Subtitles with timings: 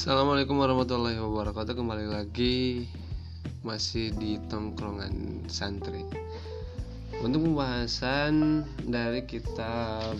[0.00, 1.76] Assalamualaikum warahmatullahi wabarakatuh.
[1.76, 2.88] Kembali lagi
[3.60, 6.08] Masih di tongkrongan santri.
[7.20, 10.16] Untuk pembahasan Dari kitab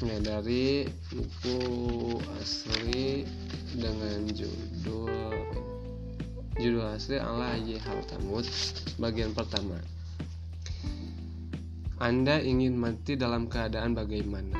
[0.00, 1.60] ya, Dari buku
[2.40, 3.28] asli
[3.76, 5.44] Dengan judul
[6.56, 8.48] Judul asli Allah Yihal Tamud
[8.96, 9.76] Bagian pertama.
[12.00, 14.57] Anda ingin mati dalam keadaan bagaimana?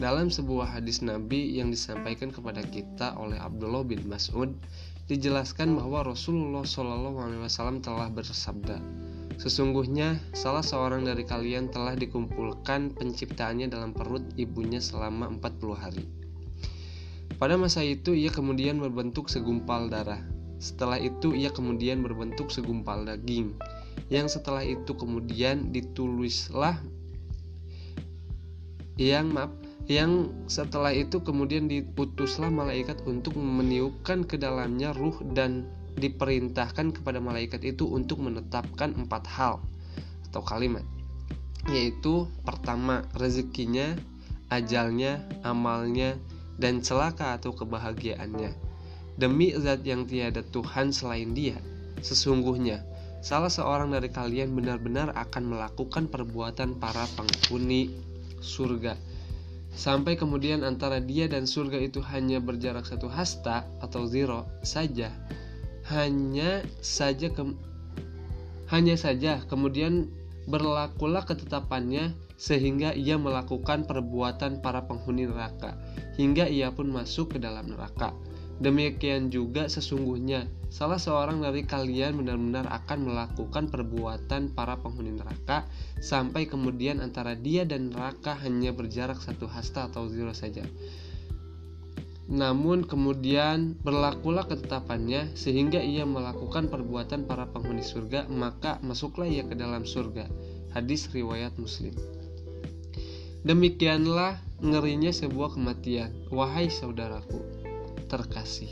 [0.00, 4.56] Dalam sebuah hadis Nabi yang disampaikan kepada kita oleh Abdullah bin Mas'ud,
[5.10, 8.80] dijelaskan bahwa Rasulullah Shallallahu Alaihi Wasallam telah bersabda,
[9.40, 16.04] Sesungguhnya salah seorang dari kalian telah dikumpulkan penciptaannya dalam perut ibunya selama 40 hari.
[17.42, 20.22] Pada masa itu ia kemudian berbentuk segumpal darah.
[20.62, 23.58] Setelah itu ia kemudian berbentuk segumpal daging.
[24.14, 26.78] Yang setelah itu kemudian ditulislah
[28.94, 29.50] yang maaf
[29.90, 35.66] yang setelah itu kemudian diputuslah malaikat untuk meniupkan ke dalamnya ruh dan
[35.98, 39.58] diperintahkan kepada malaikat itu untuk menetapkan empat hal
[40.30, 40.86] atau kalimat.
[41.66, 43.98] Yaitu pertama rezekinya
[44.50, 46.14] ajalnya amalnya
[46.58, 48.54] dan celaka atau kebahagiaannya.
[49.18, 51.58] Demi zat yang tiada Tuhan selain dia
[52.00, 52.82] sesungguhnya
[53.22, 57.92] salah seorang dari kalian benar-benar akan melakukan perbuatan para penghuni
[58.42, 58.98] surga
[59.72, 65.08] Sampai kemudian antara dia dan surga itu hanya berjarak satu hasta atau zero saja.
[65.88, 67.42] Hanya saja ke,
[68.68, 70.12] hanya saja kemudian
[70.46, 75.78] berlakulah ketetapannya sehingga ia melakukan perbuatan para penghuni neraka
[76.18, 78.12] hingga ia pun masuk ke dalam neraka.
[78.60, 85.68] Demikian juga sesungguhnya salah seorang dari kalian benar-benar akan melakukan perbuatan para penghuni neraka
[86.00, 90.64] sampai kemudian antara dia dan neraka hanya berjarak satu hasta atau zero saja.
[92.32, 99.52] Namun kemudian berlakulah ketetapannya sehingga ia melakukan perbuatan para penghuni surga maka masuklah ia ke
[99.52, 100.24] dalam surga.
[100.72, 101.92] Hadis riwayat Muslim.
[103.42, 107.51] Demikianlah ngerinya sebuah kematian, wahai saudaraku
[108.12, 108.68] terkasih.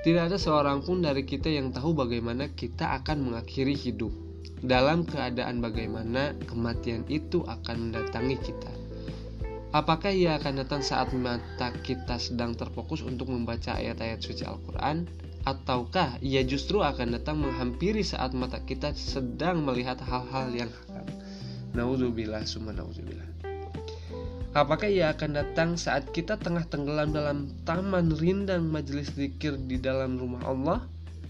[0.00, 4.14] Tidak ada seorang pun dari kita yang tahu bagaimana kita akan mengakhiri hidup.
[4.64, 8.72] Dalam keadaan bagaimana kematian itu akan mendatangi kita.
[9.76, 15.04] Apakah ia akan datang saat mata kita sedang terfokus untuk membaca ayat-ayat suci Al-Quran?
[15.44, 21.04] Ataukah ia justru akan datang menghampiri saat mata kita sedang melihat hal-hal yang haram?
[21.76, 23.35] Nauzubillah summa nauzubillah.
[24.56, 30.16] Apakah ia akan datang saat kita tengah tenggelam dalam taman rindang majelis zikir di dalam
[30.16, 30.80] rumah Allah?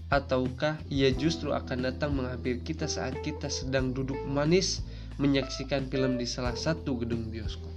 [0.07, 4.79] Ataukah ia justru akan datang menghampiri kita saat kita sedang duduk manis
[5.19, 7.67] menyaksikan film di salah satu gedung bioskop?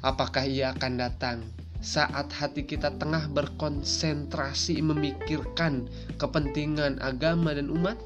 [0.00, 1.44] Apakah ia akan datang
[1.84, 5.84] saat hati kita tengah berkonsentrasi memikirkan
[6.16, 8.00] kepentingan agama dan umat?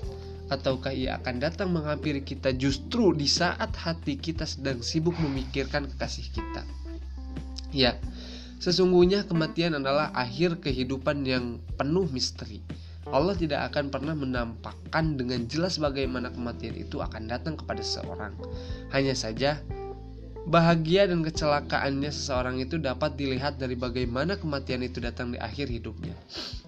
[0.48, 6.28] Ataukah ia akan datang menghampiri kita justru di saat hati kita sedang sibuk memikirkan kekasih
[6.32, 6.62] kita?
[7.68, 8.00] Ya,
[8.58, 12.64] sesungguhnya kematian adalah akhir kehidupan yang penuh misteri.
[13.08, 18.36] Allah tidak akan pernah menampakkan dengan jelas bagaimana kematian itu akan datang kepada seseorang.
[18.92, 19.64] Hanya saja,
[20.48, 26.16] Bahagia dan kecelakaannya seseorang itu dapat dilihat dari bagaimana kematian itu datang di akhir hidupnya.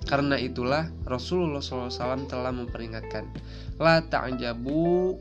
[0.05, 3.25] Karena itulah Rasulullah SAW telah memperingatkan,
[3.81, 5.17] La ta'jabu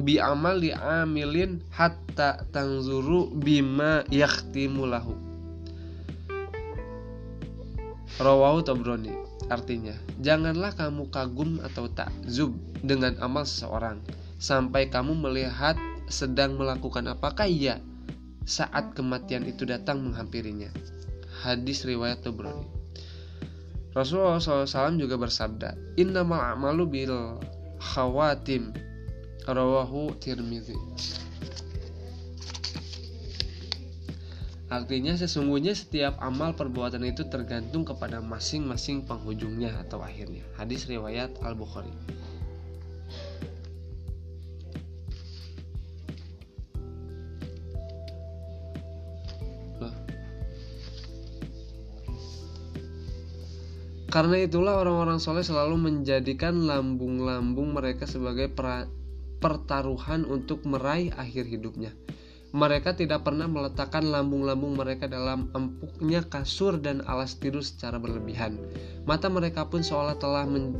[0.00, 5.12] bi amal li amilin hatta tangzuru bima yakhtimu lahu.
[8.16, 9.12] Rawahu Tabrani.
[9.52, 9.92] Artinya,
[10.24, 14.00] janganlah kamu kagum atau takzub dengan amal seseorang
[14.40, 15.76] sampai kamu melihat
[16.10, 17.78] sedang melakukan apakah ia
[18.42, 20.68] saat kematian itu datang menghampirinya.
[21.46, 22.66] Hadis riwayat Tabrani.
[23.94, 27.14] Rasulullah SAW juga bersabda, Innamal a'malu bil
[27.78, 28.74] khawatim
[29.46, 30.76] rawahu tirmidzi.
[34.70, 40.46] Artinya sesungguhnya setiap amal perbuatan itu tergantung kepada masing-masing penghujungnya atau akhirnya.
[40.54, 41.90] Hadis riwayat Al-Bukhari.
[54.10, 58.50] Karena itulah orang-orang soleh selalu menjadikan lambung-lambung mereka sebagai
[59.38, 61.94] pertaruhan untuk meraih akhir hidupnya.
[62.50, 68.58] Mereka tidak pernah meletakkan lambung-lambung mereka dalam empuknya kasur dan alas tidur secara berlebihan.
[69.06, 70.74] Mata mereka pun seolah telah men...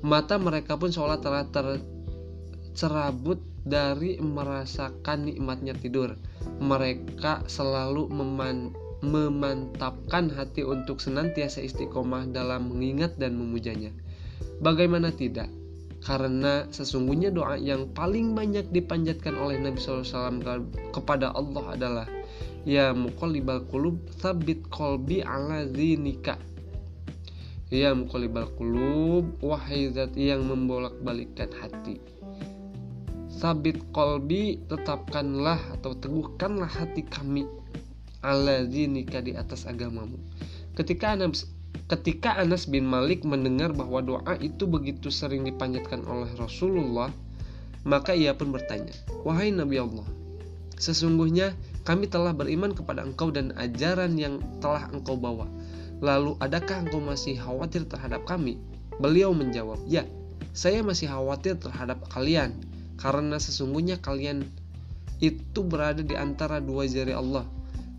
[0.00, 3.36] mata mereka pun seolah telah tercerabut
[3.68, 6.16] dari merasakan nikmatnya tidur.
[6.56, 8.72] Mereka selalu meman
[9.06, 13.94] memantapkan hati untuk senantiasa istiqomah dalam mengingat dan memujanya.
[14.58, 15.46] Bagaimana tidak?
[16.06, 22.06] Karena sesungguhnya doa yang paling banyak dipanjatkan oleh Nabi SAW kepada Allah adalah
[22.66, 26.38] Ya muqallibal qulub sabit kolbi ala zinika
[27.70, 31.98] Ya muqallibal qulub wahai zat yang membolak-balikkan hati
[33.26, 37.44] Sabit kolbi tetapkanlah atau teguhkanlah hati kami
[38.20, 40.16] ala zinika di atas agamamu.
[40.76, 41.48] Ketika Anas,
[41.88, 47.08] ketika Anas bin Malik mendengar bahwa doa itu begitu sering dipanjatkan oleh Rasulullah,
[47.86, 48.92] maka ia pun bertanya,
[49.24, 50.04] "Wahai Nabi Allah,
[50.76, 55.48] sesungguhnya kami telah beriman kepada engkau dan ajaran yang telah engkau bawa.
[56.04, 58.60] Lalu adakah engkau masih khawatir terhadap kami?"
[58.96, 60.08] Beliau menjawab, "Ya,
[60.56, 62.56] saya masih khawatir terhadap kalian
[62.96, 64.48] karena sesungguhnya kalian
[65.20, 67.44] itu berada di antara dua jari Allah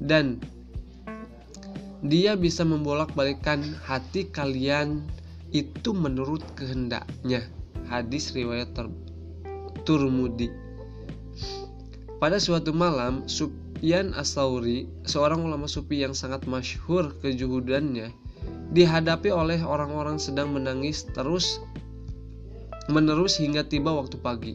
[0.01, 0.41] dan
[2.05, 5.01] dia bisa membolak-balikan hati kalian
[5.49, 7.41] itu menurut kehendaknya.
[7.87, 8.75] Hadis riwayat
[9.87, 10.51] Turmudi.
[12.17, 18.11] Pada suatu malam Sufyan Asauri seorang ulama sufi yang sangat masyhur kejuhudannya
[18.73, 21.63] dihadapi oleh orang-orang sedang menangis terus
[22.91, 24.53] menerus hingga tiba waktu pagi.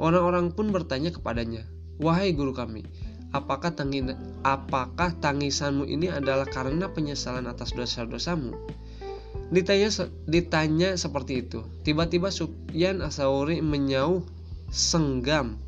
[0.00, 1.68] Orang-orang pun bertanya kepadanya,
[2.00, 2.88] "Wahai guru kami,
[3.30, 8.54] apakah tangin apakah tangisanmu ini adalah karena penyesalan atas dosa-dosamu?"
[9.50, 9.90] Ditanya
[10.30, 11.66] ditanya seperti itu.
[11.82, 14.22] Tiba-tiba Sufyan Asauri menyauh
[14.70, 15.58] senggam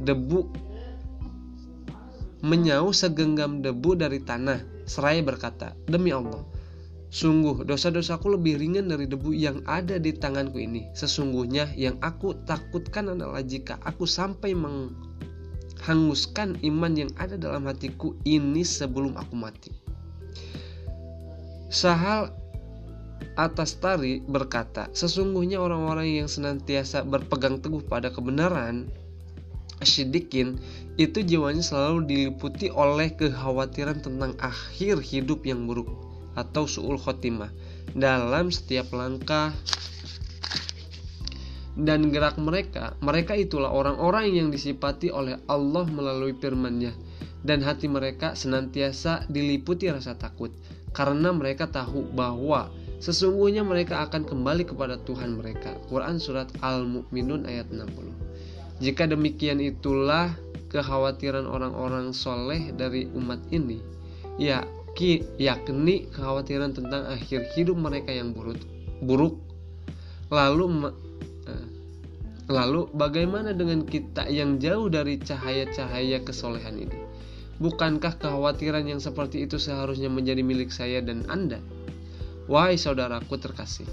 [0.00, 0.48] debu
[2.40, 6.44] menyauh segenggam debu dari tanah seraya berkata, "Demi Allah,
[7.06, 10.90] Sungguh, dosa-dosaku lebih ringan dari debu yang ada di tanganku ini.
[10.92, 14.52] Sesungguhnya yang aku takutkan adalah jika aku sampai
[15.86, 19.70] menghanguskan iman yang ada dalam hatiku ini sebelum aku mati.
[21.70, 22.34] Sahal
[23.38, 28.90] atas tari berkata, sesungguhnya orang-orang yang senantiasa berpegang teguh pada kebenaran,
[29.78, 30.58] Asyidikin
[30.98, 35.86] itu jiwanya selalu diliputi oleh kekhawatiran tentang akhir hidup yang buruk
[36.34, 37.52] atau su'ul khotimah
[37.94, 39.54] dalam setiap langkah
[41.76, 46.96] dan gerak mereka mereka itulah orang-orang yang disipati oleh Allah melalui firman-Nya
[47.44, 50.50] dan hati mereka senantiasa diliputi rasa takut
[50.96, 55.76] karena mereka tahu bahwa sesungguhnya mereka akan kembali kepada Tuhan mereka.
[55.92, 58.80] Quran surat Al-Mu'minun ayat 60.
[58.80, 60.32] Jika demikian itulah
[60.72, 63.84] kekhawatiran orang-orang soleh dari umat ini,
[64.40, 64.64] ya
[65.36, 68.56] yakni kekhawatiran tentang akhir hidup mereka yang buruk
[69.04, 69.36] buruk
[70.32, 70.96] lalu
[72.46, 76.98] lalu bagaimana dengan kita yang jauh dari cahaya-cahaya kesolehan ini
[77.58, 81.58] bukankah kekhawatiran yang seperti itu seharusnya menjadi milik saya dan Anda
[82.46, 83.88] wahai saudaraku terkasih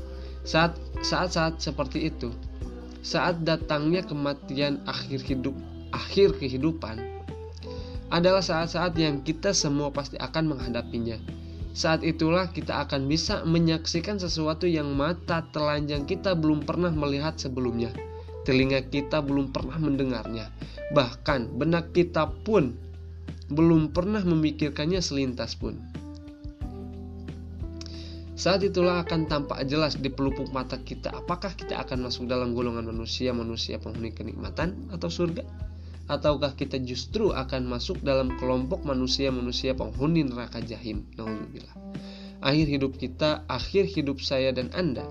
[0.46, 2.30] saat saat saat seperti itu
[3.02, 5.56] saat datangnya kematian akhir hidup
[5.94, 7.14] akhir kehidupan
[8.14, 11.18] adalah saat-saat yang kita semua pasti akan menghadapinya.
[11.74, 17.90] Saat itulah kita akan bisa menyaksikan sesuatu yang mata telanjang kita belum pernah melihat sebelumnya.
[18.44, 20.52] Telinga kita belum pernah mendengarnya.
[20.92, 22.76] Bahkan benak kita pun
[23.52, 25.80] belum pernah memikirkannya selintas pun.
[28.34, 32.90] Saat itulah akan tampak jelas di pelupuk mata kita apakah kita akan masuk dalam golongan
[32.90, 35.46] manusia-manusia penghuni kenikmatan atau surga
[36.12, 41.78] ataukah kita justru akan masuk dalam kelompok manusia-manusia penghuni neraka jahim Alhamdulillah
[42.44, 45.08] akhir hidup kita akhir hidup saya dan anda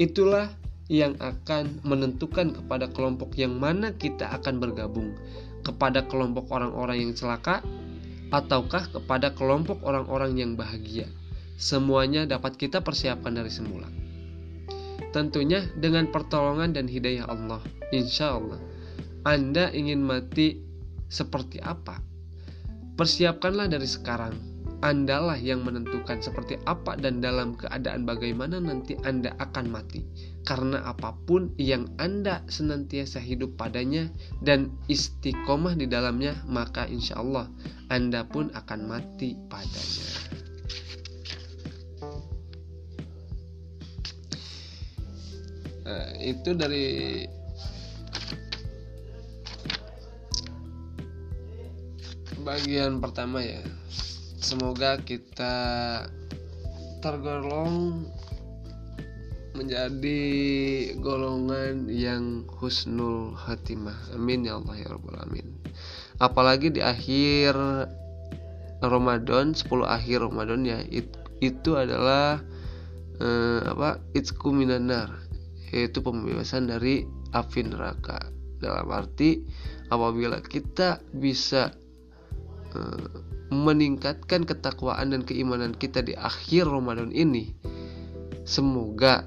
[0.00, 0.48] itulah
[0.90, 5.14] yang akan menentukan kepada kelompok yang mana kita akan bergabung
[5.62, 7.62] kepada kelompok orang-orang yang celaka
[8.34, 11.06] ataukah kepada kelompok orang-orang yang bahagia
[11.54, 13.86] semuanya dapat kita persiapkan dari semula
[15.14, 17.62] tentunya dengan pertolongan dan hidayah Allah
[17.94, 18.58] insya Allah
[19.20, 20.56] anda ingin mati
[21.04, 22.00] seperti apa?
[22.96, 24.32] Persiapkanlah dari sekarang.
[24.80, 30.00] Andalah yang menentukan seperti apa dan dalam keadaan bagaimana nanti Anda akan mati.
[30.48, 34.08] Karena apa pun yang Anda senantiasa hidup padanya
[34.40, 37.52] dan istiqomah di dalamnya, maka insya Allah
[37.92, 40.08] Anda pun akan mati padanya.
[45.84, 46.86] Nah, itu dari
[52.40, 53.60] bagian pertama ya
[54.40, 55.56] semoga kita
[57.04, 58.08] tergolong
[59.52, 60.20] menjadi
[60.96, 64.16] golongan yang husnul khatimah.
[64.16, 65.46] Amin ya Allah ya rabbal alamin.
[66.16, 67.52] Apalagi di akhir
[68.80, 71.12] Ramadan 10 akhir Ramadan ya it,
[71.44, 72.40] itu adalah
[73.20, 75.12] eh, apa itsku minanar
[75.68, 77.04] yaitu pembebasan dari
[77.36, 78.16] api neraka.
[78.60, 79.44] Dalam arti
[79.92, 81.72] apabila kita bisa
[82.72, 87.50] eh, meningkatkan ketakwaan dan keimanan kita di akhir Ramadan ini
[88.46, 89.26] semoga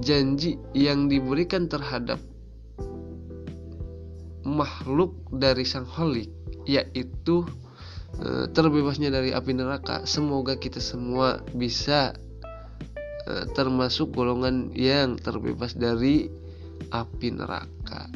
[0.00, 2.20] janji yang diberikan terhadap
[4.44, 6.28] makhluk dari sang holik
[6.68, 7.44] yaitu
[8.20, 12.12] e, terbebasnya dari api neraka semoga kita semua bisa
[13.24, 16.28] e, termasuk golongan yang terbebas dari
[16.90, 18.10] api neraka.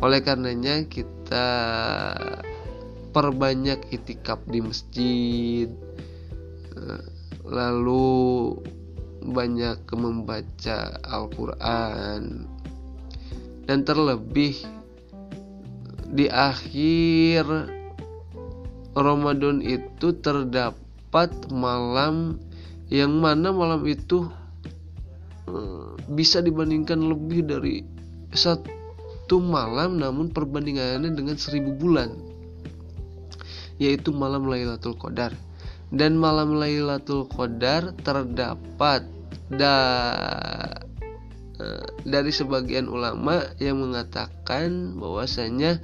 [0.00, 1.46] Oleh karenanya kita
[3.10, 5.68] perbanyak itikaf di masjid.
[6.74, 6.82] E,
[7.46, 8.56] lalu
[9.24, 12.48] banyak membaca Al-Quran.
[13.68, 14.56] Dan terlebih
[16.10, 17.46] di akhir
[18.98, 22.42] Ramadan itu terdapat malam
[22.90, 24.26] yang mana malam itu
[25.46, 27.86] eh, bisa dibandingkan lebih dari
[28.34, 32.29] satu malam namun perbandingannya dengan seribu bulan
[33.80, 35.32] yaitu malam Lailatul Qadar
[35.90, 39.08] dan malam Lailatul Qadar terdapat
[39.50, 39.76] da
[41.58, 45.82] eh, dari sebagian ulama yang mengatakan bahwasanya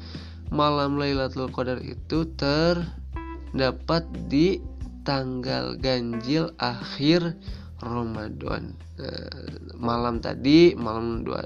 [0.54, 4.62] malam Lailatul Qadar itu terdapat di
[5.02, 7.38] tanggal ganjil akhir
[7.78, 8.74] Ramadan.
[8.96, 9.28] Nah,
[9.76, 11.44] malam tadi malam dua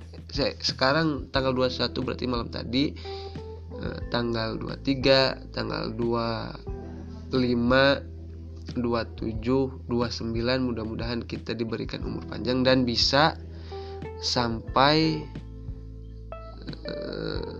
[0.62, 2.94] sekarang tanggal 21 berarti malam tadi
[3.80, 7.32] eh, tanggal 23, tanggal 25
[8.70, 13.34] 27, 29 mudah-mudahan kita diberikan umur panjang dan bisa
[14.22, 15.26] sampai
[16.86, 17.52] eh,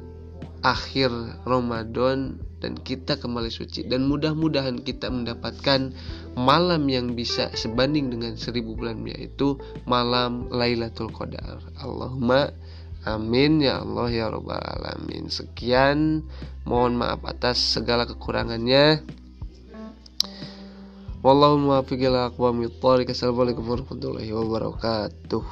[0.61, 1.11] akhir
[1.49, 3.89] Ramadan dan kita kembali suci.
[3.89, 5.97] Dan mudah-mudahan kita mendapatkan
[6.37, 9.57] malam yang bisa sebanding dengan seribu bulan yaitu
[9.89, 11.65] malam Lailatul Qadar.
[11.81, 12.53] Allahumma
[13.05, 16.25] amin ya Allah ya Rabbal Alamin sekian
[16.69, 19.05] mohon maaf atas segala kekurangannya
[21.21, 22.81] Wallahu muwaffiq ila aqwamit.
[22.81, 25.45] Assalamualaikum warahmatullahi wabarakatuh.